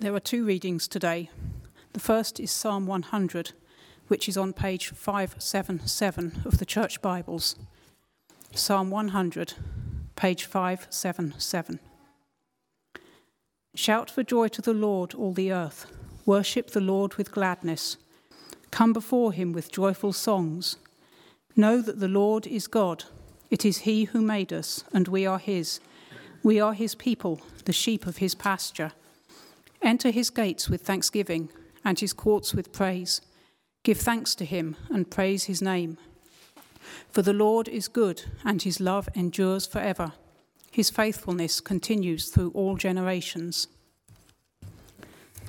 There 0.00 0.14
are 0.14 0.20
two 0.20 0.44
readings 0.44 0.86
today. 0.86 1.28
The 1.92 1.98
first 1.98 2.38
is 2.38 2.52
Psalm 2.52 2.86
100, 2.86 3.50
which 4.06 4.28
is 4.28 4.36
on 4.36 4.52
page 4.52 4.90
577 4.90 6.42
of 6.44 6.58
the 6.58 6.64
Church 6.64 7.02
Bibles. 7.02 7.56
Psalm 8.54 8.90
100, 8.90 9.54
page 10.14 10.44
577. 10.44 11.80
Shout 13.74 14.08
for 14.08 14.22
joy 14.22 14.46
to 14.46 14.62
the 14.62 14.72
Lord, 14.72 15.14
all 15.14 15.32
the 15.32 15.50
earth. 15.50 15.86
Worship 16.24 16.70
the 16.70 16.80
Lord 16.80 17.16
with 17.16 17.32
gladness. 17.32 17.96
Come 18.70 18.92
before 18.92 19.32
him 19.32 19.52
with 19.52 19.72
joyful 19.72 20.12
songs. 20.12 20.76
Know 21.56 21.82
that 21.82 21.98
the 21.98 22.06
Lord 22.06 22.46
is 22.46 22.68
God. 22.68 23.02
It 23.50 23.64
is 23.64 23.78
he 23.78 24.04
who 24.04 24.20
made 24.20 24.52
us, 24.52 24.84
and 24.92 25.08
we 25.08 25.26
are 25.26 25.40
his. 25.40 25.80
We 26.44 26.60
are 26.60 26.74
his 26.74 26.94
people, 26.94 27.40
the 27.64 27.72
sheep 27.72 28.06
of 28.06 28.18
his 28.18 28.36
pasture. 28.36 28.92
Enter 29.82 30.10
his 30.10 30.30
gates 30.30 30.68
with 30.68 30.82
thanksgiving, 30.82 31.48
and 31.84 31.98
his 31.98 32.12
courts 32.12 32.54
with 32.54 32.72
praise. 32.72 33.20
Give 33.82 33.98
thanks 33.98 34.34
to 34.36 34.44
him, 34.44 34.76
and 34.90 35.10
praise 35.10 35.44
his 35.44 35.62
name. 35.62 35.98
For 37.10 37.22
the 37.22 37.32
Lord 37.32 37.68
is 37.68 37.88
good, 37.88 38.24
and 38.44 38.62
his 38.62 38.80
love 38.80 39.08
endures 39.14 39.66
forever. 39.66 40.12
His 40.70 40.90
faithfulness 40.90 41.60
continues 41.60 42.28
through 42.28 42.52
all 42.54 42.76
generations. 42.76 43.68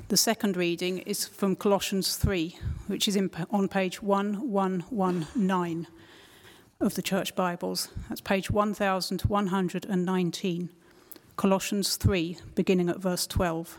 The 0.08 0.16
second 0.16 0.56
reading 0.56 0.98
is 0.98 1.26
from 1.26 1.54
Colossians 1.54 2.16
3, 2.16 2.56
which 2.88 3.06
is 3.06 3.14
in, 3.14 3.30
on 3.50 3.68
page 3.68 4.02
1119 4.02 5.86
of 6.80 6.94
the 6.94 7.02
Church 7.02 7.36
Bibles. 7.36 7.88
That's 8.08 8.20
page 8.20 8.50
1119. 8.50 10.70
Colossians 11.36 11.96
3, 11.96 12.36
beginning 12.54 12.88
at 12.88 12.98
verse 12.98 13.26
12. 13.26 13.78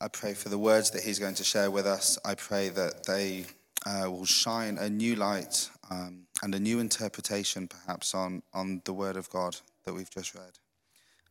I 0.00 0.06
pray 0.06 0.34
for 0.34 0.48
the 0.48 0.58
words 0.58 0.90
that 0.92 1.02
he's 1.02 1.18
going 1.18 1.34
to 1.34 1.44
share 1.44 1.72
with 1.72 1.86
us. 1.86 2.18
I 2.24 2.36
pray 2.36 2.68
that 2.68 3.04
they 3.04 3.46
uh, 3.84 4.08
will 4.08 4.26
shine 4.26 4.78
a 4.78 4.88
new 4.88 5.16
light 5.16 5.68
um, 5.90 6.26
and 6.42 6.54
a 6.54 6.60
new 6.60 6.78
interpretation, 6.78 7.66
perhaps, 7.66 8.14
on, 8.14 8.42
on 8.54 8.80
the 8.84 8.92
Word 8.92 9.16
of 9.16 9.28
God 9.30 9.56
that 9.84 9.94
we've 9.94 10.10
just 10.10 10.36
read. 10.36 10.52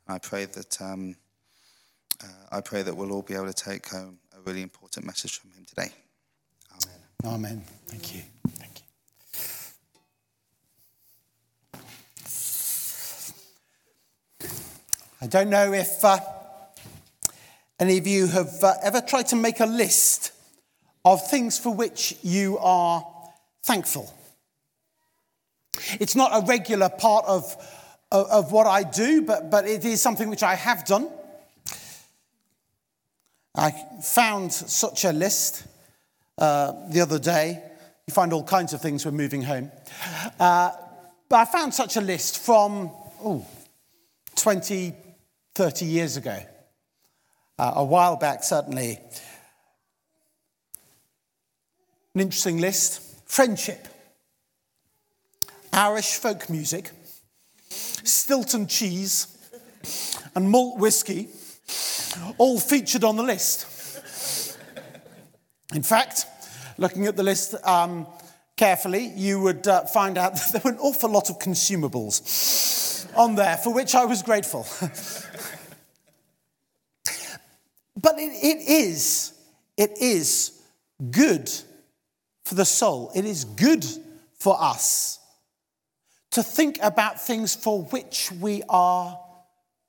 I 0.07 0.19
pray 0.19 0.45
that 0.45 0.81
um, 0.81 1.15
uh, 2.21 2.27
I 2.51 2.61
pray 2.61 2.81
that 2.81 2.95
we'll 2.95 3.13
all 3.13 3.21
be 3.21 3.35
able 3.35 3.47
to 3.47 3.53
take 3.53 3.87
home 3.87 4.19
a 4.35 4.41
really 4.41 4.61
important 4.61 5.05
message 5.05 5.39
from 5.39 5.51
him 5.51 5.65
today. 5.65 5.91
Amen. 7.23 7.35
Amen. 7.35 7.63
Thank 7.87 8.15
you. 8.15 8.21
Thank 8.49 8.79
you. 8.79 8.83
I 15.21 15.27
don't 15.27 15.49
know 15.49 15.73
if 15.73 16.03
uh, 16.03 16.19
any 17.79 17.97
of 17.97 18.07
you 18.07 18.27
have 18.27 18.63
uh, 18.63 18.73
ever 18.83 19.01
tried 19.01 19.27
to 19.27 19.35
make 19.35 19.59
a 19.59 19.65
list 19.65 20.31
of 21.05 21.27
things 21.29 21.59
for 21.59 21.73
which 21.73 22.17
you 22.23 22.57
are 22.57 23.05
thankful. 23.63 24.13
It's 25.99 26.15
not 26.15 26.31
a 26.33 26.45
regular 26.45 26.89
part 26.89 27.25
of, 27.25 27.55
of, 28.11 28.27
of 28.27 28.51
what 28.51 28.65
I 28.65 28.83
do, 28.83 29.21
but, 29.21 29.51
but 29.51 29.67
it 29.67 29.85
is 29.85 30.01
something 30.01 30.29
which 30.29 30.43
I 30.43 30.55
have 30.55 30.85
done. 30.85 31.09
I 33.55 33.71
found 34.01 34.53
such 34.53 35.05
a 35.05 35.11
list 35.11 35.65
uh, 36.37 36.73
the 36.89 37.01
other 37.01 37.19
day. 37.19 37.61
You 38.07 38.13
find 38.13 38.33
all 38.33 38.43
kinds 38.43 38.73
of 38.73 38.81
things 38.81 39.05
when 39.05 39.15
moving 39.15 39.43
home. 39.43 39.71
Uh, 40.39 40.71
but 41.29 41.35
I 41.37 41.45
found 41.45 41.73
such 41.73 41.97
a 41.97 42.01
list 42.01 42.39
from 42.39 42.91
oh, 43.23 43.45
20, 44.35 44.93
30 45.55 45.85
years 45.85 46.17
ago. 46.17 46.39
Uh, 47.59 47.73
a 47.75 47.83
while 47.83 48.15
back, 48.15 48.43
certainly. 48.43 48.99
An 52.13 52.21
interesting 52.21 52.59
list. 52.59 53.01
Friendship. 53.27 53.87
Irish 55.77 56.15
folk 56.15 56.49
music, 56.49 56.89
Stilton 57.69 58.65
cheese, 58.65 59.27
and 60.33 60.49
malt 60.49 60.79
whiskey, 60.79 61.27
all 62.39 62.59
featured 62.59 63.03
on 63.03 63.15
the 63.15 63.21
list. 63.21 63.67
In 65.73 65.83
fact, 65.83 66.25
looking 66.79 67.05
at 67.05 67.15
the 67.15 67.21
list 67.21 67.53
um, 67.63 68.07
carefully, 68.55 69.11
you 69.15 69.39
would 69.41 69.67
uh, 69.67 69.85
find 69.85 70.17
out 70.17 70.33
that 70.35 70.49
there 70.51 70.61
were 70.63 70.71
an 70.71 70.79
awful 70.79 71.11
lot 71.11 71.29
of 71.29 71.37
consumables 71.37 73.05
on 73.15 73.35
there, 73.35 73.57
for 73.57 73.71
which 73.71 73.93
I 73.93 74.05
was 74.05 74.23
grateful. 74.23 74.65
but 78.07 78.19
it, 78.19 78.31
it 78.41 78.69
is, 78.69 79.33
it 79.75 79.97
is 79.99 80.61
good 81.11 81.51
for 82.45 82.55
the 82.55 82.63
soul. 82.63 83.11
It 83.13 83.25
is 83.25 83.43
good 83.43 83.85
for 84.39 84.55
us 84.57 85.19
to 86.31 86.41
think 86.41 86.79
about 86.81 87.19
things 87.19 87.53
for 87.53 87.83
which 87.83 88.31
we 88.31 88.63
are 88.69 89.19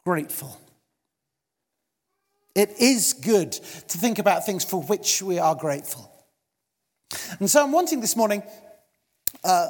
grateful. 0.04 0.60
It 2.56 2.70
is 2.80 3.12
good 3.12 3.52
to 3.52 3.98
think 3.98 4.18
about 4.18 4.44
things 4.44 4.64
for 4.64 4.82
which 4.82 5.22
we 5.22 5.38
are 5.38 5.54
grateful. 5.54 6.10
And 7.38 7.48
so 7.48 7.62
I'm 7.62 7.70
wanting 7.70 8.00
this 8.00 8.16
morning 8.16 8.42
uh, 9.44 9.68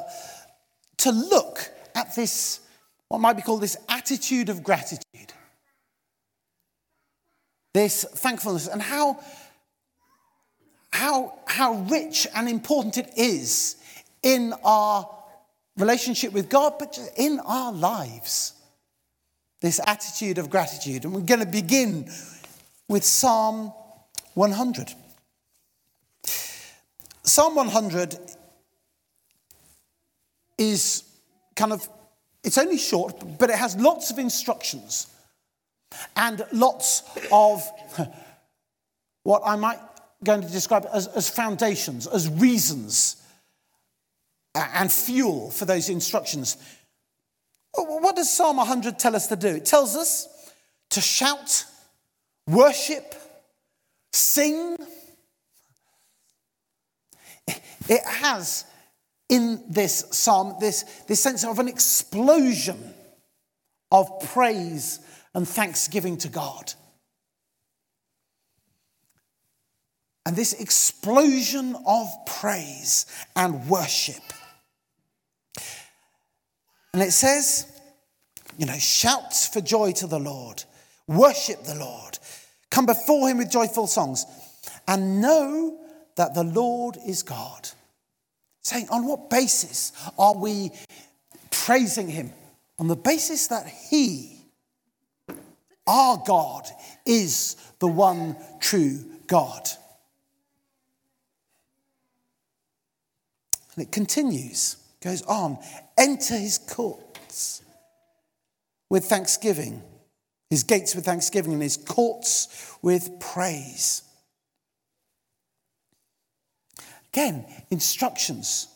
to 0.97 1.11
look 1.11 1.69
at 1.93 2.15
this, 2.15 2.61
what 3.09 3.19
might 3.19 3.33
be 3.33 3.43
called 3.43 3.61
this 3.61 3.77
attitude 3.87 4.49
of 4.49 4.63
gratitude, 4.63 5.33
this 7.73 8.03
thankfulness, 8.03 8.67
and 8.67 8.81
how, 8.81 9.19
how, 10.91 11.39
how 11.45 11.73
rich 11.89 12.27
and 12.35 12.49
important 12.49 12.97
it 12.97 13.11
is 13.15 13.75
in 14.23 14.53
our 14.63 15.09
relationship 15.77 16.33
with 16.33 16.49
God, 16.49 16.73
but 16.79 16.97
in 17.17 17.39
our 17.45 17.71
lives. 17.71 18.53
This 19.61 19.79
attitude 19.85 20.37
of 20.37 20.49
gratitude. 20.49 21.03
And 21.03 21.13
we're 21.13 21.21
going 21.21 21.41
to 21.41 21.45
begin 21.45 22.09
with 22.87 23.03
Psalm 23.03 23.73
100. 24.33 24.93
Psalm 27.23 27.55
100 27.55 28.17
is 30.57 31.03
kind 31.55 31.73
of, 31.73 31.87
it's 32.43 32.57
only 32.57 32.77
short, 32.77 33.37
but 33.37 33.49
it 33.49 33.57
has 33.57 33.75
lots 33.75 34.11
of 34.11 34.17
instructions 34.17 35.07
and 36.15 36.45
lots 36.51 37.03
of 37.31 37.67
what 39.23 39.41
I 39.45 39.55
might 39.55 39.79
going 40.23 40.41
to 40.41 40.49
describe 40.49 40.85
as, 40.93 41.07
as 41.07 41.29
foundations, 41.29 42.07
as 42.07 42.27
reasons 42.27 43.15
and 44.55 44.91
fuel 44.91 45.51
for 45.51 45.65
those 45.65 45.89
instructions. 45.89 46.57
What 47.73 48.15
does 48.15 48.35
Psalm 48.35 48.57
100 48.57 48.99
tell 48.99 49.15
us 49.15 49.27
to 49.27 49.35
do? 49.35 49.47
It 49.47 49.65
tells 49.65 49.95
us 49.95 50.27
to 50.89 51.01
shout, 51.01 51.65
worship, 52.47 53.15
sing. 54.11 54.75
It 57.47 58.03
has 58.03 58.65
in 59.29 59.63
this 59.69 60.05
psalm 60.11 60.55
this, 60.59 60.83
this 61.07 61.21
sense 61.21 61.45
of 61.45 61.59
an 61.59 61.67
explosion 61.67 62.93
of 63.91 64.09
praise 64.31 64.99
and 65.33 65.47
thanksgiving 65.47 66.17
to 66.17 66.29
God. 66.29 66.73
and 70.29 70.37
this 70.37 70.53
explosion 70.53 71.75
of 71.87 72.07
praise 72.27 73.07
and 73.35 73.67
worship. 73.67 74.21
And 76.93 77.01
it 77.01 77.13
says, 77.13 77.65
you 78.55 78.67
know, 78.67 78.77
shouts 78.77 79.47
for 79.47 79.59
joy 79.59 79.91
to 79.93 80.05
the 80.05 80.19
Lord, 80.19 80.63
worship 81.07 81.63
the 81.63 81.73
Lord, 81.73 82.19
come 82.69 82.85
before 82.85 83.27
him 83.27 83.39
with 83.39 83.49
joyful 83.49 83.87
songs, 83.87 84.27
and 84.87 85.19
know 85.19 85.79
that 86.15 86.35
the 86.35 86.43
Lord 86.43 86.97
is 87.07 87.23
God. 87.23 87.67
Saying, 88.61 88.87
on 88.91 89.07
what 89.07 89.31
basis 89.31 89.93
are 90.15 90.35
we 90.35 90.69
praising 91.49 92.07
him? 92.07 92.33
On 92.77 92.87
the 92.87 92.95
basis 92.95 93.47
that 93.47 93.65
he, 93.65 94.38
our 95.89 96.21
God, 96.25 96.69
is 97.05 97.55
the 97.79 97.87
one 97.87 98.35
true 98.59 99.03
God. 99.27 99.67
And 103.75 103.85
it 103.85 103.91
continues, 103.91 104.77
goes 105.01 105.23
on, 105.23 105.57
enter 105.97 106.37
his 106.37 106.57
courts 106.57 107.63
with 108.89 109.05
thanksgiving, 109.05 109.81
his 110.49 110.63
gates 110.63 110.95
with 110.95 111.05
thanksgiving, 111.05 111.53
and 111.53 111.61
his 111.61 111.77
courts 111.77 112.75
with 112.81 113.19
praise. 113.19 114.03
Again, 117.13 117.45
instructions. 117.71 118.67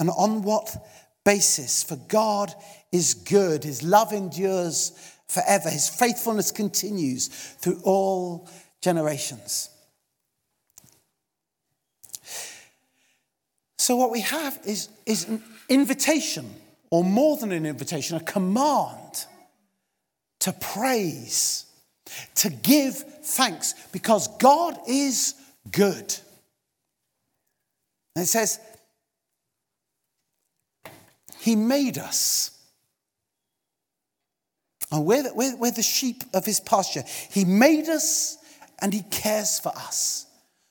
And 0.00 0.10
on 0.10 0.42
what 0.42 0.74
basis? 1.24 1.82
For 1.82 1.96
God 2.08 2.54
is 2.90 3.14
good, 3.14 3.64
his 3.64 3.82
love 3.82 4.12
endures 4.12 4.92
forever, 5.28 5.70
his 5.70 5.88
faithfulness 5.88 6.50
continues 6.50 7.28
through 7.28 7.80
all 7.84 8.48
generations. 8.80 9.70
So, 13.78 13.96
what 13.96 14.10
we 14.10 14.20
have 14.20 14.58
is, 14.66 14.88
is 15.06 15.28
an 15.28 15.42
invitation, 15.68 16.54
or 16.90 17.04
more 17.04 17.36
than 17.36 17.52
an 17.52 17.64
invitation, 17.64 18.16
a 18.16 18.20
command 18.20 19.24
to 20.40 20.52
praise, 20.52 21.64
to 22.36 22.50
give 22.50 22.96
thanks, 22.96 23.74
because 23.92 24.28
God 24.38 24.78
is 24.86 25.34
good. 25.70 26.14
And 28.14 28.24
it 28.24 28.28
says, 28.28 28.58
He 31.38 31.56
made 31.56 31.98
us. 31.98 32.57
And 34.90 35.04
we're 35.04 35.22
the, 35.22 35.34
we're, 35.34 35.56
we're 35.56 35.70
the 35.70 35.82
sheep 35.82 36.24
of 36.32 36.44
His 36.44 36.60
pasture. 36.60 37.02
He 37.30 37.44
made 37.44 37.88
us 37.88 38.38
and 38.80 38.92
He 38.92 39.02
cares 39.02 39.58
for 39.58 39.70
us. 39.76 40.26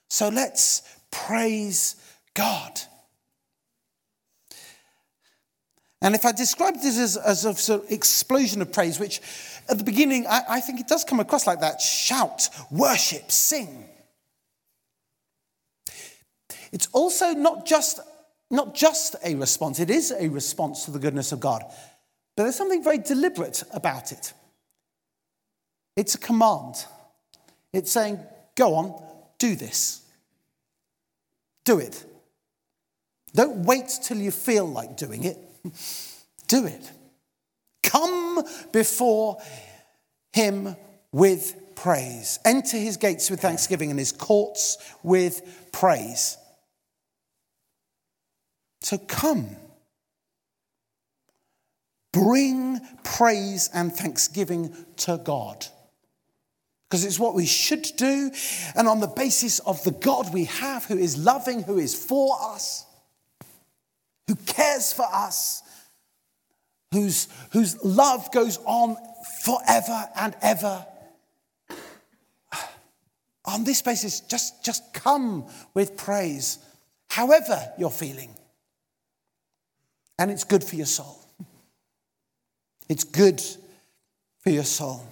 So 0.10 0.30
let's 0.30 0.82
praise 1.12 1.96
God. 2.34 2.80
And 6.02 6.14
if 6.14 6.26
I 6.26 6.32
describe 6.32 6.76
this 6.76 6.98
as, 7.00 7.18
as 7.18 7.46
a 7.46 7.54
sort 7.56 7.84
of 7.84 7.92
explosion 7.92 8.62
of 8.62 8.72
praise, 8.72 9.00
which 9.00 9.20
at 9.68 9.78
the 9.78 9.84
beginning 9.84 10.28
I, 10.28 10.42
I 10.50 10.60
think 10.62 10.80
it 10.80 10.88
does 10.88 11.04
come 11.04 11.20
across 11.20 11.48
like 11.48 11.60
that 11.62 11.82
shout, 11.82 12.50
worship, 12.72 13.32
sing. 13.32 13.86
It's 16.72 16.88
also 16.94 17.32
not 17.34 17.66
just, 17.66 18.00
not 18.52 18.76
just 18.76 19.16
a 19.24 19.36
response, 19.36 19.80
it 19.80 19.90
is 19.90 20.12
a 20.12 20.28
response 20.30 20.86
to 20.86 20.92
the 20.92 21.00
goodness 21.00 21.32
of 21.32 21.40
God. 21.40 21.64
But 22.38 22.44
there's 22.44 22.56
something 22.56 22.84
very 22.84 23.00
deliberate 23.00 23.64
about 23.74 24.12
it. 24.12 24.32
It's 25.96 26.14
a 26.14 26.20
command. 26.20 26.76
It's 27.74 27.92
saying, 27.92 28.20
go 28.56 28.76
on, 28.76 29.04
do 29.40 29.56
this. 29.56 30.04
Do 31.66 31.80
it. 31.80 32.06
Don't 33.34 33.66
wait 33.66 33.90
till 34.04 34.18
you 34.18 34.30
feel 34.30 34.66
like 34.66 34.96
doing 34.96 35.24
it. 35.24 35.38
Do 36.48 36.66
it. 36.66 36.92
Come 37.84 38.42
before 38.72 39.38
him 40.32 40.78
with 41.12 41.76
praise. 41.76 42.40
Enter 42.46 42.78
his 42.78 42.96
gates 42.96 43.30
with 43.30 43.42
thanksgiving 43.42 43.90
and 43.90 44.00
his 44.00 44.14
courts 44.14 44.78
with 45.04 45.68
praise. 45.74 46.38
So 48.82 48.98
come. 48.98 49.58
Bring 52.18 52.80
praise 53.04 53.70
and 53.76 53.94
thanksgiving 53.94 54.76
to 54.98 55.22
God. 55.24 55.68
Because 56.90 57.06
it's 57.06 57.20
what 57.20 57.36
we 57.36 57.46
should 57.46 57.84
do. 57.96 58.32
And 58.76 58.88
on 58.88 59.02
the 59.02 59.08
basis 59.08 59.60
of 59.60 59.84
the 59.84 59.92
God 59.92 60.34
we 60.34 60.46
have, 60.46 60.86
who 60.86 60.98
is 60.98 61.16
loving, 61.16 61.62
who 61.62 61.78
is 61.78 61.94
for 61.94 62.36
us, 62.42 62.88
who 64.28 64.36
cares 64.36 64.92
for 64.94 65.06
us, 65.06 65.62
whose, 66.92 67.28
whose 67.52 67.84
love 67.84 68.32
goes 68.32 68.58
on 68.66 68.98
forever 69.44 70.10
and 70.16 70.36
ever. 70.42 70.88
On 73.46 73.64
this 73.64 73.84
basis, 73.84 74.22
just, 74.22 74.66
just 74.66 74.92
come 74.92 75.46
with 75.76 75.98
praise, 75.98 76.58
however 77.12 77.74
you're 77.78 77.92
feeling. 77.92 78.36
And 80.18 80.32
it's 80.32 80.46
good 80.46 80.64
for 80.64 80.76
your 80.76 80.88
soul. 80.88 81.27
It's 82.90 83.04
good 83.04 83.42
for 84.40 84.50
your 84.50 84.64
soul. 84.64 85.06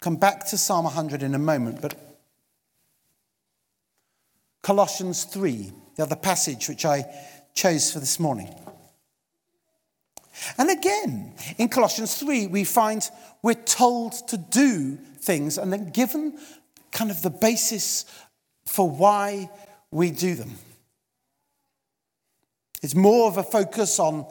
Come 0.00 0.16
back 0.16 0.46
to 0.48 0.58
Psalm 0.58 0.84
100 0.84 1.22
in 1.22 1.34
a 1.34 1.38
moment, 1.38 1.82
but 1.82 1.94
Colossians 4.62 5.24
3, 5.24 5.72
the 5.96 6.02
other 6.04 6.16
passage 6.16 6.68
which 6.68 6.84
I 6.84 7.04
chose 7.54 7.92
for 7.92 7.98
this 7.98 8.20
morning. 8.20 8.54
And 10.58 10.70
again, 10.70 11.34
in 11.58 11.68
Colossians 11.68 12.14
3, 12.18 12.46
we 12.48 12.64
find 12.64 13.08
we're 13.42 13.54
told 13.54 14.12
to 14.28 14.36
do 14.36 14.96
things 15.18 15.58
and 15.58 15.72
then 15.72 15.90
given 15.90 16.38
kind 16.92 17.10
of 17.10 17.22
the 17.22 17.30
basis 17.30 18.04
for 18.64 18.88
why 18.88 19.50
we 19.90 20.10
do 20.10 20.34
them. 20.34 20.52
It's 22.82 22.94
more 22.94 23.28
of 23.28 23.36
a 23.36 23.42
focus 23.42 23.98
on 23.98 24.26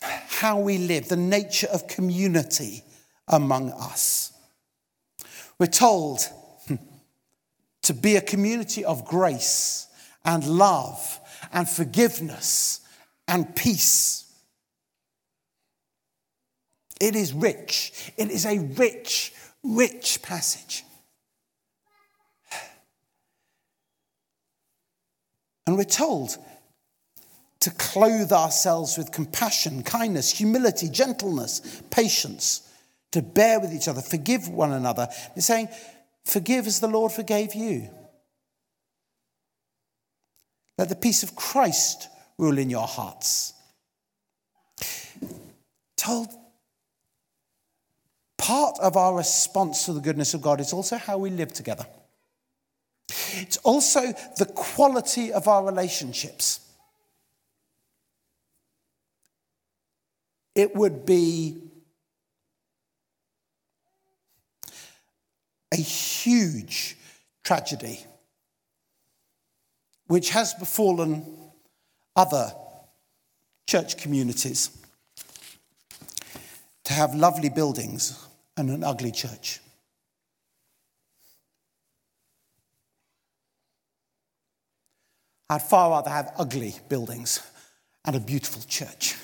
how 0.00 0.60
we 0.60 0.78
live, 0.78 1.08
the 1.08 1.16
nature 1.16 1.68
of 1.72 1.88
community 1.88 2.84
among 3.28 3.70
us. 3.72 4.32
We're 5.58 5.66
told 5.66 6.20
to 7.82 7.94
be 7.94 8.16
a 8.16 8.20
community 8.20 8.84
of 8.84 9.04
grace 9.04 9.86
and 10.24 10.46
love 10.46 11.20
and 11.52 11.68
forgiveness 11.68 12.80
and 13.28 13.54
peace. 13.54 14.24
It 17.00 17.16
is 17.16 17.32
rich. 17.32 18.12
It 18.16 18.30
is 18.30 18.46
a 18.46 18.58
rich, 18.58 19.32
rich 19.62 20.20
passage. 20.22 20.84
And 25.66 25.76
we're 25.78 25.84
told 25.84 26.36
to 27.64 27.70
clothe 27.70 28.30
ourselves 28.30 28.98
with 28.98 29.10
compassion, 29.10 29.82
kindness, 29.82 30.30
humility, 30.30 30.86
gentleness, 30.86 31.80
patience, 31.88 32.70
to 33.10 33.22
bear 33.22 33.58
with 33.58 33.72
each 33.72 33.88
other, 33.88 34.02
forgive 34.02 34.48
one 34.48 34.70
another. 34.70 35.08
He's 35.34 35.46
saying, 35.46 35.68
forgive 36.26 36.66
as 36.66 36.80
the 36.80 36.88
Lord 36.88 37.10
forgave 37.10 37.54
you. 37.54 37.88
Let 40.76 40.90
the 40.90 40.94
peace 40.94 41.22
of 41.22 41.34
Christ 41.36 42.08
rule 42.36 42.58
in 42.58 42.68
your 42.68 42.86
hearts. 42.86 43.54
Told 45.96 46.28
part 48.36 48.78
of 48.78 48.94
our 48.98 49.16
response 49.16 49.86
to 49.86 49.94
the 49.94 50.02
goodness 50.02 50.34
of 50.34 50.42
God 50.42 50.60
is 50.60 50.74
also 50.74 50.98
how 50.98 51.16
we 51.16 51.30
live 51.30 51.54
together. 51.54 51.86
It's 53.08 53.56
also 53.58 54.12
the 54.36 54.52
quality 54.54 55.32
of 55.32 55.48
our 55.48 55.64
relationships. 55.64 56.60
It 60.54 60.74
would 60.76 61.04
be 61.04 61.60
a 65.72 65.76
huge 65.76 66.96
tragedy 67.42 68.00
which 70.06 70.30
has 70.30 70.54
befallen 70.54 71.24
other 72.14 72.52
church 73.66 73.96
communities 73.96 74.70
to 76.84 76.92
have 76.92 77.14
lovely 77.14 77.48
buildings 77.48 78.24
and 78.56 78.70
an 78.70 78.84
ugly 78.84 79.10
church. 79.10 79.60
I'd 85.50 85.62
far 85.62 85.90
rather 85.90 86.10
have 86.10 86.32
ugly 86.38 86.74
buildings 86.88 87.40
and 88.04 88.16
a 88.16 88.20
beautiful 88.20 88.62
church. 88.68 89.16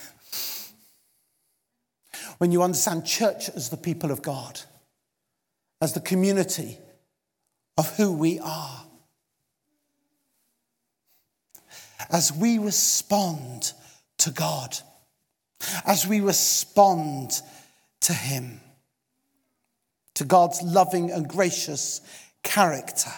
When 2.41 2.53
you 2.53 2.63
understand 2.63 3.05
church 3.05 3.51
as 3.51 3.69
the 3.69 3.77
people 3.77 4.11
of 4.11 4.23
God, 4.23 4.61
as 5.83 5.93
the 5.93 6.01
community 6.01 6.79
of 7.77 7.97
who 7.97 8.13
we 8.13 8.39
are. 8.39 8.85
As 12.11 12.33
we 12.33 12.59
respond 12.59 13.73
to 14.19 14.31
God, 14.31 14.77
as 15.87 16.07
we 16.07 16.21
respond 16.21 17.41
to 18.01 18.13
Him, 18.13 18.61
to 20.15 20.25
God's 20.25 20.63
loving 20.63 21.11
and 21.11 21.29
gracious 21.29 22.01
character. 22.43 23.13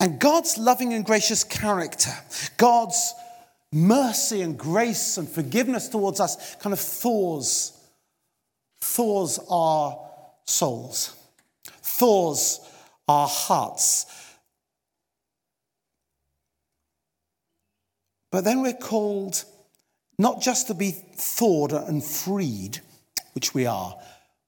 And 0.00 0.18
God's 0.18 0.58
loving 0.58 0.92
and 0.92 1.04
gracious 1.04 1.44
character, 1.44 2.12
God's 2.56 3.14
mercy 3.72 4.40
and 4.40 4.58
grace 4.58 5.18
and 5.18 5.28
forgiveness 5.28 5.88
towards 5.88 6.20
us 6.20 6.56
kind 6.56 6.72
of 6.72 6.80
thaws, 6.80 7.72
thaws 8.80 9.38
our 9.50 9.98
souls, 10.44 11.14
thaws 11.82 12.60
our 13.06 13.28
hearts. 13.28 14.06
But 18.30 18.44
then 18.44 18.62
we're 18.62 18.72
called 18.74 19.44
not 20.18 20.40
just 20.42 20.66
to 20.66 20.74
be 20.74 20.90
thawed 20.90 21.72
and 21.72 22.04
freed, 22.04 22.80
which 23.34 23.54
we 23.54 23.66
are, 23.66 23.96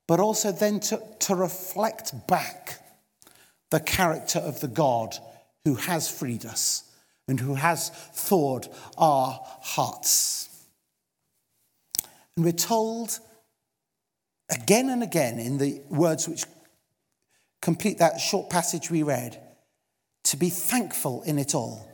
but 0.07 0.21
also 0.21 0.53
then 0.53 0.81
to, 0.81 1.01
to 1.21 1.35
reflect 1.35 2.27
back 2.27 2.81
the 3.71 3.81
character 3.81 4.39
of 4.39 4.61
the 4.61 4.69
God 4.69 5.17
who 5.65 5.77
has 5.77 6.11
freed 6.11 6.45
us 6.45 6.90
and 7.31 7.41
who 7.41 7.55
has 7.55 7.91
thawed 7.91 8.69
our 8.99 9.41
hearts. 9.63 10.49
And 12.37 12.45
we're 12.45 12.53
told 12.53 13.19
again 14.51 14.91
and 14.91 15.03
again 15.03 15.39
in 15.39 15.59
the 15.59 15.81
words 15.89 16.29
which 16.29 16.45
complete 17.63 17.99
that 17.99 18.21
short 18.21 18.51
passage 18.51 18.91
we 18.91 19.03
read 19.03 19.41
to 20.25 20.37
be 20.37 20.51
thankful 20.51 21.23
in 21.23 21.39
it 21.39 21.55
all. 21.55 21.89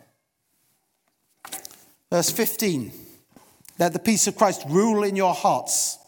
Verse 2.10 2.30
15 2.30 2.92
let 3.78 3.92
the 3.92 3.98
peace 3.98 4.26
of 4.26 4.36
Christ 4.36 4.64
rule 4.68 5.04
in 5.04 5.16
your 5.16 5.34
hearts. 5.34 5.98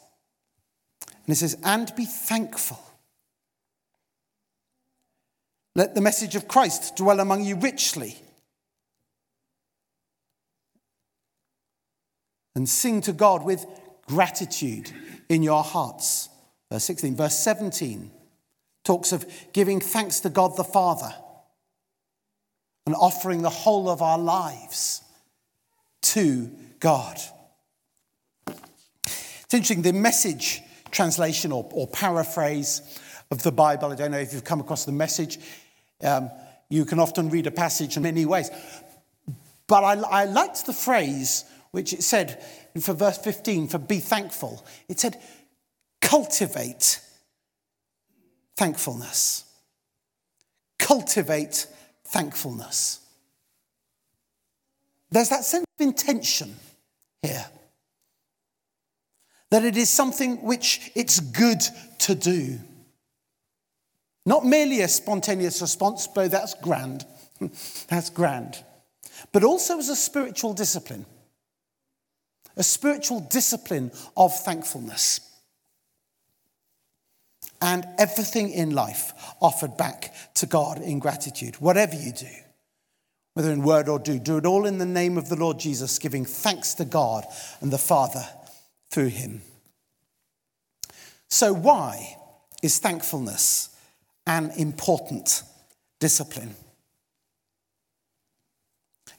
And 1.06 1.34
it 1.34 1.36
says, 1.36 1.58
and 1.62 1.92
be 1.96 2.06
thankful. 2.06 2.80
Let 5.74 5.94
the 5.94 6.00
message 6.00 6.34
of 6.34 6.48
Christ 6.48 6.96
dwell 6.96 7.20
among 7.20 7.44
you 7.44 7.56
richly. 7.56 8.16
And 12.58 12.68
sing 12.68 13.02
to 13.02 13.12
God 13.12 13.44
with 13.44 13.64
gratitude 14.08 14.90
in 15.28 15.44
your 15.44 15.62
hearts. 15.62 16.28
Verse 16.72 16.82
16. 16.82 17.14
Verse 17.14 17.38
17 17.38 18.10
talks 18.82 19.12
of 19.12 19.24
giving 19.52 19.78
thanks 19.78 20.18
to 20.18 20.28
God 20.28 20.56
the 20.56 20.64
Father 20.64 21.14
and 22.84 22.96
offering 22.96 23.42
the 23.42 23.48
whole 23.48 23.88
of 23.88 24.02
our 24.02 24.18
lives 24.18 25.02
to 26.02 26.50
God. 26.80 27.20
It's 29.06 29.54
interesting, 29.54 29.82
the 29.82 29.92
message 29.92 30.60
translation 30.90 31.52
or, 31.52 31.64
or 31.70 31.86
paraphrase 31.86 32.82
of 33.30 33.40
the 33.44 33.52
Bible, 33.52 33.92
I 33.92 33.94
don't 33.94 34.10
know 34.10 34.18
if 34.18 34.32
you've 34.32 34.42
come 34.42 34.58
across 34.58 34.84
the 34.84 34.90
message, 34.90 35.38
um, 36.02 36.28
you 36.68 36.84
can 36.84 36.98
often 36.98 37.30
read 37.30 37.46
a 37.46 37.52
passage 37.52 37.96
in 37.96 38.02
many 38.02 38.26
ways. 38.26 38.50
But 39.68 39.84
I, 39.84 39.92
I 39.92 40.24
liked 40.24 40.66
the 40.66 40.72
phrase 40.72 41.44
which 41.70 41.92
it 41.92 42.02
said 42.02 42.42
for 42.80 42.94
verse 42.94 43.18
15 43.18 43.68
for 43.68 43.78
be 43.78 43.98
thankful. 43.98 44.64
It 44.88 45.00
said, 45.00 45.20
cultivate 46.00 47.00
thankfulness. 48.56 49.44
Cultivate 50.78 51.66
thankfulness. 52.04 53.00
There's 55.10 55.28
that 55.30 55.44
sense 55.44 55.64
of 55.78 55.86
intention 55.86 56.56
here. 57.22 57.46
That 59.50 59.64
it 59.64 59.76
is 59.76 59.88
something 59.88 60.42
which 60.42 60.90
it's 60.94 61.20
good 61.20 61.62
to 62.00 62.14
do. 62.14 62.58
Not 64.26 64.44
merely 64.44 64.82
a 64.82 64.88
spontaneous 64.88 65.62
response, 65.62 66.06
though 66.08 66.28
that's 66.28 66.54
grand. 66.54 67.06
that's 67.88 68.10
grand. 68.10 68.62
But 69.32 69.42
also 69.42 69.78
as 69.78 69.88
a 69.88 69.96
spiritual 69.96 70.52
discipline. 70.52 71.06
A 72.58 72.62
spiritual 72.62 73.20
discipline 73.20 73.90
of 74.16 74.38
thankfulness 74.38 75.20
and 77.60 77.86
everything 77.98 78.50
in 78.50 78.70
life 78.70 79.12
offered 79.40 79.76
back 79.76 80.14
to 80.34 80.46
God 80.46 80.80
in 80.80 80.98
gratitude, 80.98 81.56
whatever 81.56 81.94
you 81.94 82.12
do, 82.12 82.26
whether 83.34 83.50
in 83.50 83.62
word 83.62 83.88
or 83.88 83.98
do, 83.98 84.18
do 84.18 84.38
it 84.38 84.46
all 84.46 84.66
in 84.66 84.78
the 84.78 84.86
name 84.86 85.16
of 85.16 85.28
the 85.28 85.36
Lord 85.36 85.58
Jesus, 85.58 85.98
giving 85.98 86.24
thanks 86.24 86.74
to 86.74 86.84
God 86.84 87.24
and 87.60 87.72
the 87.72 87.78
Father 87.78 88.24
through 88.90 89.08
him. 89.08 89.42
So, 91.28 91.52
why 91.52 92.16
is 92.62 92.78
thankfulness 92.78 93.76
an 94.26 94.50
important 94.56 95.42
discipline? 96.00 96.54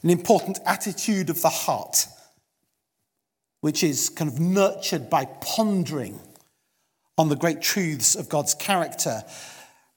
An 0.02 0.10
important 0.10 0.58
attitude 0.66 1.30
of 1.30 1.42
the 1.42 1.50
heart, 1.50 2.06
which 3.60 3.82
is 3.82 4.08
kind 4.08 4.30
of 4.30 4.40
nurtured 4.40 5.10
by 5.10 5.24
pondering 5.40 6.18
on 7.18 7.28
the 7.28 7.36
great 7.36 7.60
truths 7.60 8.14
of 8.14 8.28
God's 8.28 8.54
character 8.54 9.22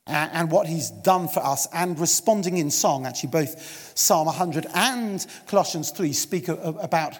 and 0.05 0.51
what 0.51 0.67
he's 0.67 0.89
done 0.89 1.29
for 1.29 1.39
us, 1.39 1.65
and 1.73 1.97
responding 1.97 2.57
in 2.57 2.69
song. 2.69 3.05
Actually, 3.05 3.29
both 3.29 3.93
Psalm 3.95 4.25
100 4.25 4.67
and 4.73 5.25
Colossians 5.47 5.91
3 5.91 6.11
speak 6.11 6.49
about 6.49 7.17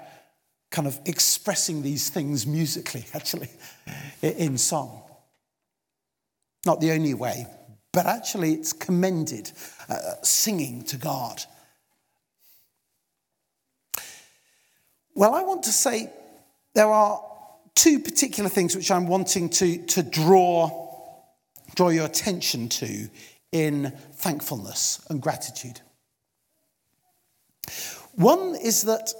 kind 0.70 0.88
of 0.88 1.00
expressing 1.06 1.82
these 1.82 2.10
things 2.10 2.46
musically, 2.46 3.06
actually, 3.14 3.50
in 4.22 4.58
song. 4.58 5.02
Not 6.66 6.82
the 6.82 6.92
only 6.92 7.14
way, 7.14 7.48
but 7.94 8.06
actually, 8.06 8.54
it's 8.54 8.74
commended 8.74 9.52
uh, 9.88 10.16
singing 10.22 10.84
to 10.86 10.98
God. 10.98 11.42
Well, 15.16 15.36
I 15.36 15.44
want 15.44 15.64
to 15.64 15.72
say 15.72 16.12
there 16.74 16.88
are 16.88 17.22
two 17.75 18.00
particular 18.00 18.50
things 18.50 18.75
which 18.75 18.92
I'm 18.92 19.08
wanting 19.08 19.50
to, 19.50 19.77
to 19.86 20.03
draw, 20.03 21.24
draw 21.75 21.89
your 21.89 22.06
attention 22.06 22.70
to 22.70 23.10
in 23.51 23.92
thankfulness 24.13 25.06
and 25.10 25.22
gratitude. 25.22 25.82
One 28.15 28.56
is 28.56 28.84
that, 28.84 29.13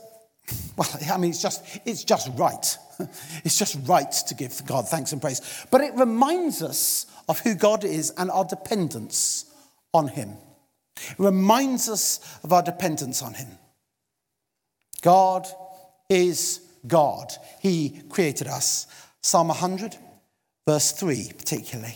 well, 0.75 0.89
I 1.12 1.17
mean, 1.17 1.31
it's 1.31 1.41
just, 1.41 1.79
it's 1.86 2.03
just 2.03 2.29
right. 2.38 2.77
It's 3.43 3.57
just 3.57 3.75
right 3.88 4.12
to 4.27 4.36
give 4.36 4.63
God 4.65 4.88
thanks 4.88 5.12
and 5.12 5.22
praise. 5.22 5.41
But 5.72 5.81
it 5.81 5.95
reminds 5.95 6.62
us 6.62 7.07
of 7.27 7.39
who 7.39 7.55
God 7.55 7.83
is 7.83 8.12
and 8.12 8.29
our 8.29 8.45
dependence 8.45 9.45
on 9.93 10.07
Him. 10.07 10.38
It 10.95 11.15
reminds 11.17 11.89
us 11.89 12.19
of 12.43 12.53
our 12.53 12.62
dependence 12.62 13.24
on 13.24 13.33
Him. 13.33 13.48
God 15.01 15.48
is 16.07 16.62
God. 16.86 17.34
He 17.60 18.02
created 18.10 18.48
us. 18.48 18.88
Psalm 19.22 19.48
100, 19.48 19.96
verse 20.68 20.92
3, 20.92 21.32
particularly. 21.38 21.96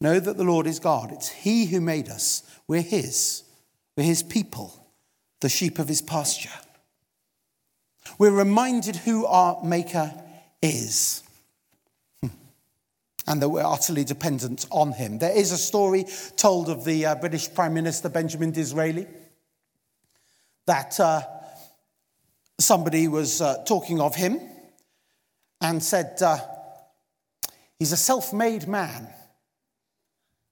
Know 0.00 0.20
that 0.20 0.36
the 0.36 0.44
Lord 0.44 0.66
is 0.66 0.78
God. 0.78 1.12
It's 1.12 1.28
He 1.28 1.66
who 1.66 1.80
made 1.80 2.08
us. 2.08 2.42
We're 2.68 2.82
His. 2.82 3.42
We're 3.96 4.04
His 4.04 4.22
people, 4.22 4.86
the 5.40 5.48
sheep 5.48 5.78
of 5.78 5.88
His 5.88 6.02
pasture. 6.02 6.50
We're 8.18 8.30
reminded 8.30 8.96
who 8.96 9.26
our 9.26 9.62
Maker 9.64 10.12
is 10.62 11.22
hmm. 12.20 12.28
and 13.26 13.40
that 13.40 13.48
we're 13.48 13.64
utterly 13.64 14.04
dependent 14.04 14.66
on 14.70 14.92
Him. 14.92 15.18
There 15.18 15.36
is 15.36 15.52
a 15.52 15.58
story 15.58 16.04
told 16.36 16.68
of 16.68 16.84
the 16.84 17.06
uh, 17.06 17.14
British 17.14 17.52
Prime 17.52 17.74
Minister 17.74 18.08
Benjamin 18.08 18.50
Disraeli 18.50 19.06
that 20.66 20.98
uh, 20.98 21.22
somebody 22.58 23.08
was 23.08 23.40
uh, 23.40 23.62
talking 23.64 24.00
of 24.00 24.14
him 24.14 24.40
and 25.60 25.82
said, 25.82 26.20
uh, 26.22 26.38
He's 27.78 27.92
a 27.92 27.96
self 27.96 28.32
made 28.32 28.68
man. 28.68 29.08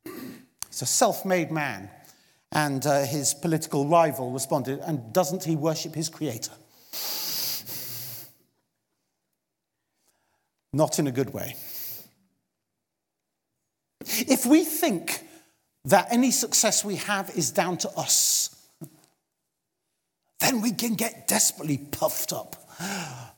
He's 0.04 0.82
a 0.82 0.86
self 0.86 1.24
made 1.24 1.50
man. 1.50 1.88
And 2.50 2.84
uh, 2.84 3.04
his 3.04 3.32
political 3.32 3.88
rival 3.88 4.30
responded, 4.30 4.80
And 4.80 5.12
doesn't 5.12 5.44
he 5.44 5.56
worship 5.56 5.94
his 5.94 6.08
creator? 6.08 6.52
Not 10.74 10.98
in 10.98 11.06
a 11.06 11.12
good 11.12 11.32
way. 11.32 11.56
If 14.00 14.44
we 14.44 14.64
think 14.64 15.22
that 15.84 16.08
any 16.10 16.30
success 16.30 16.84
we 16.84 16.96
have 16.96 17.30
is 17.30 17.50
down 17.50 17.78
to 17.78 17.90
us, 17.90 18.61
then 20.42 20.60
we 20.60 20.72
can 20.72 20.94
get 20.94 21.28
desperately 21.28 21.78
puffed 21.78 22.32
up 22.32 22.56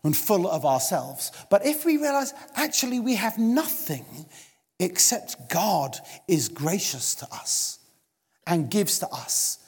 and 0.03 0.17
full 0.17 0.49
of 0.49 0.65
ourselves. 0.65 1.31
But 1.51 1.67
if 1.67 1.85
we 1.85 1.99
realize 1.99 2.33
actually 2.57 2.99
we 2.99 3.15
have 3.17 3.39
nothing 3.39 4.07
except 4.81 5.51
God 5.51 5.97
is 6.27 6.49
gracious 6.49 7.15
to 7.17 7.27
us 7.31 7.79
and 8.47 8.71
gives 8.71 8.99
to 9.01 9.09
us, 9.09 9.59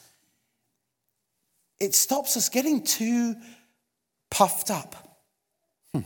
it 1.79 1.93
stops 1.93 2.35
us 2.37 2.49
getting 2.49 2.83
too 2.83 3.35
puffed 4.31 4.71
up. 4.71 5.19
Hmm. 5.93 6.01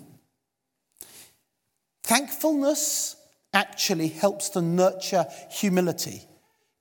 Thankfulness 2.03 3.15
actually 3.53 4.09
helps 4.09 4.49
to 4.49 4.61
nurture 4.61 5.25
humility 5.49 6.23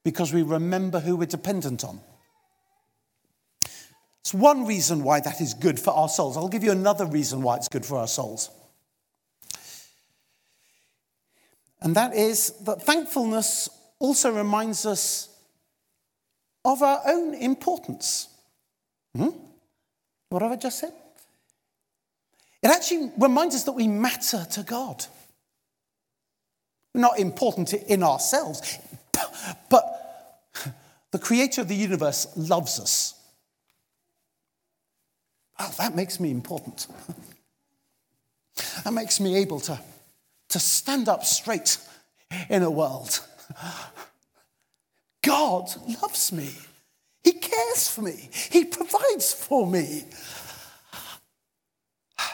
because 0.04 0.32
we 0.32 0.42
remember 0.42 0.98
who 0.98 1.16
we're 1.16 1.26
dependent 1.26 1.84
on. 1.84 2.00
It's 4.20 4.34
one 4.34 4.66
reason 4.66 5.02
why 5.02 5.20
that 5.20 5.40
is 5.40 5.54
good 5.54 5.80
for 5.80 5.92
our 5.92 6.08
souls. 6.08 6.36
I'll 6.36 6.48
give 6.48 6.64
you 6.64 6.72
another 6.72 7.06
reason 7.06 7.42
why 7.42 7.56
it's 7.56 7.68
good 7.68 7.86
for 7.86 7.98
our 7.98 8.06
souls. 8.06 8.50
And 11.80 11.94
that 11.96 12.14
is 12.14 12.52
that 12.64 12.82
thankfulness 12.82 13.70
also 13.98 14.32
reminds 14.32 14.84
us 14.84 15.28
of 16.64 16.82
our 16.82 17.00
own 17.06 17.34
importance. 17.34 18.28
Hmm? 19.16 19.30
What 20.28 20.42
have 20.42 20.52
I 20.52 20.56
just 20.56 20.78
said? 20.78 20.92
It 22.62 22.68
actually 22.68 23.10
reminds 23.18 23.54
us 23.54 23.64
that 23.64 23.72
we 23.72 23.88
matter 23.88 24.46
to 24.50 24.62
God. 24.62 25.06
We're 26.94 27.00
not 27.00 27.18
important 27.18 27.72
in 27.72 28.02
ourselves, 28.02 28.78
but 29.70 30.42
the 31.12 31.18
creator 31.18 31.62
of 31.62 31.68
the 31.68 31.74
universe 31.74 32.26
loves 32.36 32.78
us. 32.78 33.14
Oh, 35.60 35.74
that 35.78 35.94
makes 35.94 36.18
me 36.18 36.30
important. 36.30 36.86
That 38.84 38.92
makes 38.92 39.20
me 39.20 39.36
able 39.36 39.60
to, 39.60 39.78
to 40.50 40.58
stand 40.58 41.08
up 41.08 41.24
straight 41.24 41.78
in 42.48 42.62
a 42.62 42.70
world. 42.70 43.20
God 45.22 45.70
loves 46.02 46.32
me. 46.32 46.50
He 47.22 47.32
cares 47.32 47.88
for 47.88 48.02
me. 48.02 48.28
He 48.50 48.64
provides 48.64 49.32
for 49.32 49.66
me. 49.66 50.04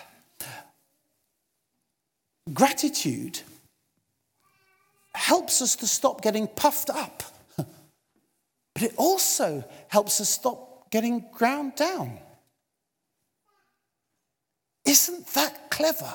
Gratitude 2.52 3.40
helps 5.14 5.62
us 5.62 5.76
to 5.76 5.86
stop 5.86 6.22
getting 6.22 6.46
puffed 6.46 6.90
up, 6.90 7.22
but 7.56 8.82
it 8.82 8.94
also 8.96 9.64
helps 9.88 10.20
us 10.20 10.28
stop 10.28 10.90
getting 10.90 11.24
ground 11.32 11.74
down. 11.74 12.18
Isn't 14.86 15.26
that 15.34 15.70
clever? 15.70 16.14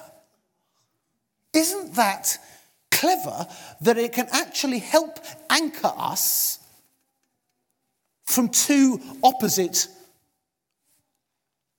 Isn't 1.54 1.96
that 1.96 2.38
clever 2.90 3.46
that 3.82 3.98
it 3.98 4.14
can 4.14 4.28
actually 4.32 4.80
help 4.80 5.20
anchor 5.50 5.92
us 5.96 6.60
from 8.24 8.48
two 8.48 9.02
opposite 9.22 9.88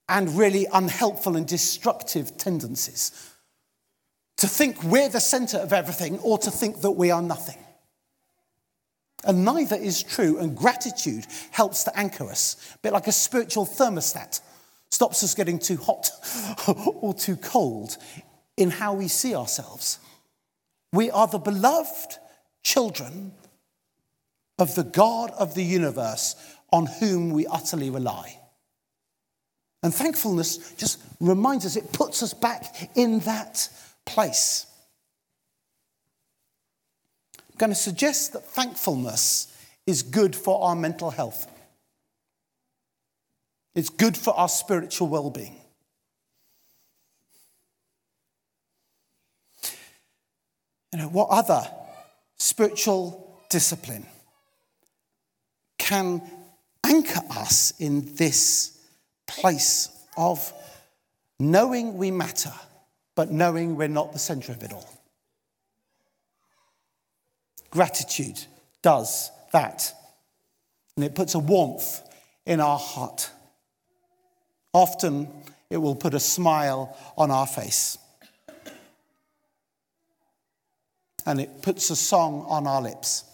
and 0.09 0.37
really 0.37 0.67
unhelpful 0.71 1.37
and 1.37 1.47
destructive 1.47 2.37
tendencies? 2.37 3.31
To 4.39 4.47
think 4.47 4.83
we're 4.83 5.09
the 5.09 5.21
center 5.21 5.59
of 5.59 5.73
everything 5.73 6.19
or 6.19 6.37
to 6.39 6.51
think 6.51 6.83
that 6.83 6.91
we 6.91 7.11
are 7.11 7.23
nothing. 7.23 7.59
And 9.25 9.45
neither 9.45 9.77
is 9.77 10.03
true, 10.03 10.39
and 10.39 10.57
gratitude 10.57 11.27
helps 11.53 11.85
to 11.85 11.97
anchor 11.97 12.29
us, 12.29 12.57
a 12.75 12.79
bit 12.79 12.93
like 12.93 13.07
a 13.07 13.13
spiritual 13.13 13.65
thermostat 13.65 14.41
stops 14.93 15.25
us 15.25 15.35
getting 15.35 15.59
too 15.59 15.79
hot 15.79 16.11
or 17.01 17.15
too 17.15 17.37
cold 17.37 17.97
in 18.59 18.71
how 18.71 18.93
we 18.93 19.09
see 19.09 19.35
ourselves. 19.35 19.99
We 20.93 21.11
are 21.11 21.27
the 21.27 21.39
beloved 21.39 22.19
children 22.63 23.33
of 24.59 24.75
the 24.75 24.85
God 24.85 25.31
of 25.31 25.55
the 25.55 25.65
universe 25.65 26.37
on 26.71 26.87
whom 26.87 27.31
we 27.31 27.47
utterly 27.47 27.89
rely. 27.89 28.39
And 29.83 29.95
thankfulness 29.95 30.75
just 30.75 31.03
reminds 31.21 31.65
us, 31.65 31.77
it 31.77 31.93
puts 31.93 32.23
us 32.23 32.35
back 32.35 32.91
in 32.95 33.21
that 33.21 33.69
place. 34.05 34.67
I'm 37.37 37.57
going 37.57 37.71
to 37.71 37.77
suggest 37.77 38.35
that 38.35 38.45
thankfulness 38.45 39.49
is 39.87 40.03
good 40.03 40.37
for 40.37 40.63
our 40.63 40.77
mental 40.77 41.11
health. 41.11 41.49
It's 43.75 43.89
good 43.89 44.17
for 44.17 44.35
our 44.35 44.49
spiritual 44.49 45.09
well 45.09 45.31
being. 45.31 45.57
You 50.93 50.99
know, 50.99 51.09
what 51.09 51.29
other 51.31 51.63
spiritual 52.37 53.41
discipline 53.49 54.07
can 55.79 56.23
anchor 56.85 57.23
us 57.31 57.73
in 57.79 58.15
this 58.17 58.79
place 59.27 59.89
of 60.17 60.53
knowing 61.39 61.97
we 61.97 62.11
matter, 62.11 62.53
but 63.15 63.31
knowing 63.31 63.77
we're 63.77 63.89
not 63.89 64.13
the 64.13 64.19
center 64.19 64.53
of 64.53 64.63
it 64.63 64.73
all? 64.73 64.89
Gratitude 67.71 68.39
does 68.83 69.31
that. 69.53 69.95
And 70.97 71.07
it 71.07 71.15
puts 71.15 71.35
a 71.35 71.39
warmth 71.39 72.03
in 72.45 72.61
our 72.61 72.79
heart. 72.79 73.31
Often 74.73 75.29
it 75.71 75.77
will 75.77 75.97
put 75.97 76.15
a 76.15 76.21
smile 76.21 76.97
on 77.17 77.31
our 77.31 77.47
face. 77.47 77.99
And 81.25 81.41
it 81.41 81.63
puts 81.63 81.91
a 81.91 81.97
song 81.97 82.45
on 82.49 82.67
our 82.67 82.83
lips. 82.83 83.25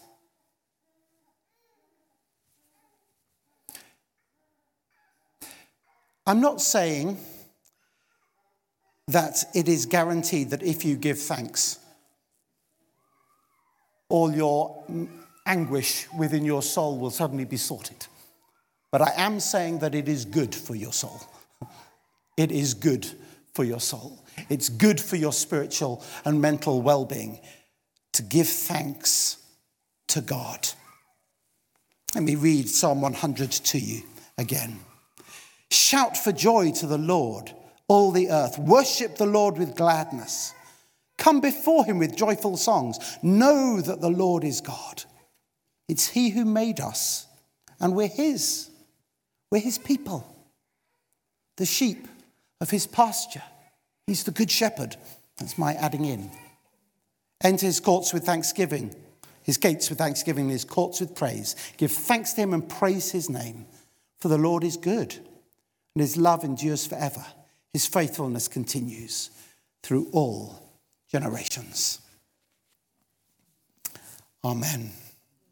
I'm 6.26 6.40
not 6.40 6.60
saying 6.60 7.16
that 9.06 9.44
it 9.54 9.68
is 9.68 9.86
guaranteed 9.86 10.50
that 10.50 10.62
if 10.62 10.84
you 10.84 10.96
give 10.96 11.18
thanks, 11.18 11.78
all 14.10 14.30
your 14.34 14.84
anguish 15.46 16.06
within 16.12 16.44
your 16.44 16.60
soul 16.60 16.98
will 16.98 17.10
suddenly 17.10 17.46
be 17.46 17.56
sorted. 17.56 18.06
But 18.90 19.02
I 19.02 19.12
am 19.16 19.40
saying 19.40 19.80
that 19.80 19.94
it 19.94 20.08
is 20.08 20.24
good 20.24 20.54
for 20.54 20.74
your 20.74 20.92
soul. 20.92 21.20
It 22.36 22.52
is 22.52 22.74
good 22.74 23.04
for 23.52 23.64
your 23.64 23.80
soul. 23.80 24.24
It's 24.48 24.68
good 24.68 25.00
for 25.00 25.16
your 25.16 25.32
spiritual 25.32 26.04
and 26.24 26.40
mental 26.40 26.80
well 26.80 27.04
being 27.04 27.40
to 28.12 28.22
give 28.22 28.46
thanks 28.46 29.38
to 30.06 30.20
God. 30.20 30.68
Let 32.14 32.22
me 32.22 32.36
read 32.36 32.68
Psalm 32.68 33.00
100 33.00 33.50
to 33.50 33.78
you 33.80 34.02
again. 34.38 34.78
Shout 35.70 36.16
for 36.16 36.32
joy 36.32 36.70
to 36.72 36.86
the 36.86 36.96
Lord, 36.96 37.52
all 37.88 38.12
the 38.12 38.30
earth. 38.30 38.58
Worship 38.58 39.16
the 39.16 39.26
Lord 39.26 39.58
with 39.58 39.76
gladness. 39.76 40.54
Come 41.18 41.40
before 41.40 41.84
him 41.84 41.98
with 41.98 42.16
joyful 42.16 42.56
songs. 42.56 43.18
Know 43.22 43.80
that 43.80 44.00
the 44.00 44.10
Lord 44.10 44.44
is 44.44 44.60
God. 44.60 45.04
It's 45.88 46.08
he 46.08 46.30
who 46.30 46.44
made 46.44 46.80
us, 46.80 47.26
and 47.80 47.94
we're 47.94 48.08
his. 48.08 48.70
We're 49.50 49.60
his 49.60 49.78
people, 49.78 50.26
the 51.56 51.66
sheep 51.66 52.06
of 52.60 52.70
his 52.70 52.86
pasture. 52.86 53.42
He's 54.06 54.24
the 54.24 54.30
good 54.30 54.50
shepherd. 54.50 54.96
That's 55.38 55.58
my 55.58 55.74
adding 55.74 56.04
in. 56.04 56.30
Enter 57.42 57.66
his 57.66 57.80
courts 57.80 58.12
with 58.12 58.24
thanksgiving, 58.24 58.94
his 59.42 59.56
gates 59.56 59.88
with 59.88 59.98
thanksgiving, 59.98 60.48
his 60.48 60.64
courts 60.64 61.00
with 61.00 61.14
praise. 61.14 61.54
Give 61.76 61.90
thanks 61.90 62.32
to 62.34 62.42
him 62.42 62.52
and 62.52 62.68
praise 62.68 63.12
his 63.12 63.30
name. 63.30 63.66
For 64.18 64.28
the 64.28 64.38
Lord 64.38 64.64
is 64.64 64.76
good, 64.76 65.14
and 65.14 66.02
his 66.02 66.16
love 66.16 66.42
endures 66.42 66.86
forever. 66.86 67.24
His 67.72 67.86
faithfulness 67.86 68.48
continues 68.48 69.30
through 69.82 70.08
all 70.12 70.60
generations. 71.08 72.00
Amen. 74.44 74.90